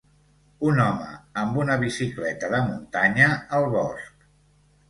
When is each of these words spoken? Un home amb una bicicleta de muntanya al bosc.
Un 0.69 0.79
home 0.85 1.11
amb 1.41 1.59
una 1.65 1.77
bicicleta 1.83 2.49
de 2.57 2.63
muntanya 2.71 3.29
al 3.59 3.71
bosc. 3.77 4.29